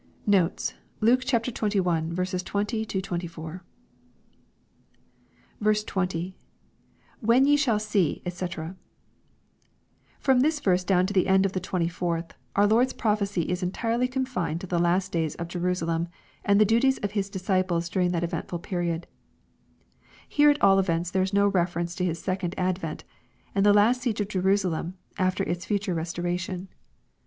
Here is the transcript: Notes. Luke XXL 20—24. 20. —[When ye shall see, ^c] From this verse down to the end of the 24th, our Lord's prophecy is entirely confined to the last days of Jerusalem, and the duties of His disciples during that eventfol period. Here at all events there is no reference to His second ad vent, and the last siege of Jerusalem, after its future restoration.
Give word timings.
Notes. 0.25 0.73
Luke 0.99 1.19
XXL 1.21 1.53
20—24. 2.11 3.61
20. 5.85 6.35
—[When 7.21 7.45
ye 7.45 7.55
shall 7.55 7.77
see, 7.77 8.23
^c] 8.25 8.75
From 10.19 10.39
this 10.39 10.59
verse 10.59 10.83
down 10.83 11.05
to 11.05 11.13
the 11.13 11.27
end 11.27 11.45
of 11.45 11.51
the 11.53 11.61
24th, 11.61 12.31
our 12.55 12.65
Lord's 12.65 12.93
prophecy 12.93 13.43
is 13.43 13.61
entirely 13.61 14.07
confined 14.07 14.59
to 14.61 14.65
the 14.67 14.79
last 14.79 15.11
days 15.11 15.35
of 15.35 15.47
Jerusalem, 15.47 16.07
and 16.43 16.59
the 16.59 16.65
duties 16.65 16.97
of 16.97 17.11
His 17.11 17.29
disciples 17.29 17.87
during 17.87 18.09
that 18.09 18.23
eventfol 18.23 18.63
period. 18.63 19.05
Here 20.27 20.49
at 20.49 20.59
all 20.63 20.79
events 20.79 21.11
there 21.11 21.21
is 21.21 21.31
no 21.31 21.47
reference 21.47 21.93
to 21.97 22.05
His 22.05 22.17
second 22.17 22.55
ad 22.57 22.79
vent, 22.79 23.03
and 23.53 23.63
the 23.63 23.71
last 23.71 24.01
siege 24.01 24.19
of 24.19 24.29
Jerusalem, 24.29 24.95
after 25.19 25.43
its 25.43 25.63
future 25.65 25.93
restoration. 25.93 26.69